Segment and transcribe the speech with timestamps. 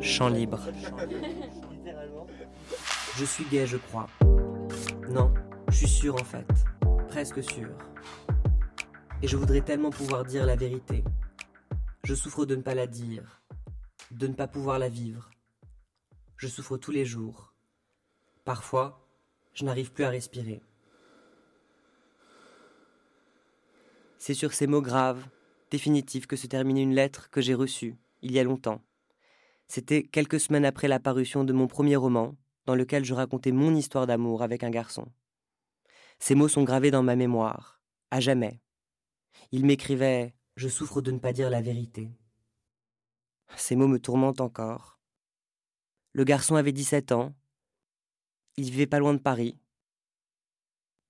[0.00, 0.60] Chant libre.
[3.16, 4.08] Je suis gay, je crois.
[5.08, 5.32] Non,
[5.68, 6.46] je suis sûr en fait.
[7.08, 7.70] Presque sûr.
[9.22, 11.02] Et je voudrais tellement pouvoir dire la vérité.
[12.04, 13.42] Je souffre de ne pas la dire,
[14.10, 15.30] de ne pas pouvoir la vivre.
[16.36, 17.52] Je souffre tous les jours.
[18.44, 19.08] Parfois,
[19.54, 20.60] je n'arrive plus à respirer.
[24.18, 25.24] C'est sur ces mots graves,
[25.70, 28.82] définitifs, que se terminait une lettre que j'ai reçue, il y a longtemps.
[29.68, 33.74] C'était quelques semaines après la parution de mon premier roman, dans lequel je racontais mon
[33.74, 35.06] histoire d'amour avec un garçon.
[36.18, 38.60] Ces mots sont gravés dans ma mémoire, à jamais.
[39.52, 42.10] Il m'écrivait Je souffre de ne pas dire la vérité.
[43.56, 44.98] Ces mots me tourmentent encore.
[46.12, 47.34] Le garçon avait 17 ans.
[48.56, 49.58] Il vivait pas loin de Paris.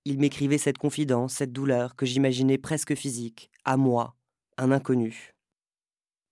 [0.03, 4.15] Il m'écrivait cette confidence, cette douleur que j'imaginais presque physique, à moi,
[4.57, 5.33] un inconnu.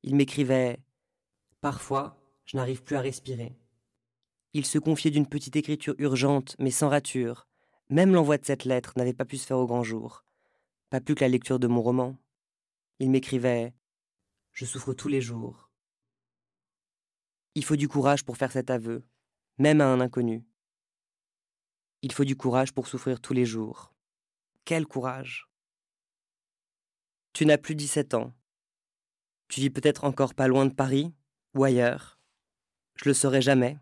[0.03, 0.79] Il m'écrivait
[1.61, 3.57] Parfois, je n'arrive plus à respirer.
[4.53, 7.47] Il se confiait d'une petite écriture urgente, mais sans rature.
[7.89, 10.23] Même l'envoi de cette lettre n'avait pas pu se faire au grand jour.
[10.89, 12.17] Pas plus que la lecture de mon roman.
[12.99, 13.73] Il m'écrivait
[14.53, 15.69] Je souffre tous les jours.
[17.55, 19.03] Il faut du courage pour faire cet aveu,
[19.57, 20.45] même à un inconnu.
[22.01, 23.93] Il faut du courage pour souffrir tous les jours.
[24.63, 25.49] Quel courage
[27.33, 28.33] Tu n'as plus 17 ans.
[29.47, 31.13] Tu vis peut-être encore pas loin de Paris,
[31.55, 32.19] ou ailleurs.
[32.95, 33.77] Je le saurai jamais.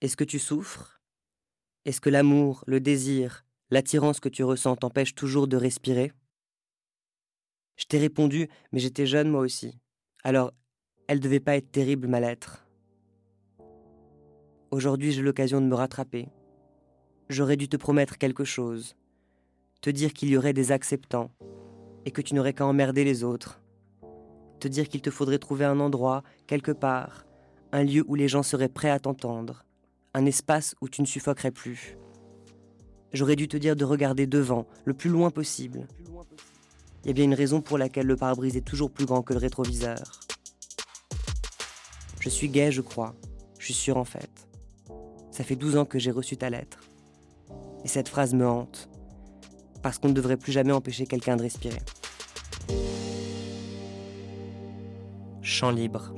[0.00, 1.00] Est-ce que tu souffres?
[1.84, 6.12] Est-ce que l'amour, le désir, l'attirance que tu ressens t'empêchent toujours de respirer?
[7.76, 9.78] Je t'ai répondu, mais j'étais jeune moi aussi.
[10.24, 10.52] Alors,
[11.08, 12.66] elle devait pas être terrible ma lettre.
[14.70, 16.28] Aujourd'hui, j'ai l'occasion de me rattraper.
[17.28, 18.96] J'aurais dû te promettre quelque chose,
[19.80, 21.30] te dire qu'il y aurait des acceptants
[22.04, 23.61] et que tu n'aurais qu'à emmerder les autres
[24.62, 27.26] te dire qu'il te faudrait trouver un endroit, quelque part,
[27.72, 29.64] un lieu où les gens seraient prêts à t'entendre,
[30.14, 31.96] un espace où tu ne suffoquerais plus.
[33.12, 35.88] J'aurais dû te dire de regarder devant, le plus loin possible.
[37.02, 39.32] Il y a bien une raison pour laquelle le pare-brise est toujours plus grand que
[39.32, 40.20] le rétroviseur.
[42.20, 43.16] Je suis gay, je crois.
[43.58, 44.30] Je suis sûr en fait.
[45.32, 46.78] Ça fait 12 ans que j'ai reçu ta lettre.
[47.84, 48.88] Et cette phrase me hante.
[49.82, 51.80] Parce qu'on ne devrait plus jamais empêcher quelqu'un de respirer.
[55.42, 56.12] Chant libre.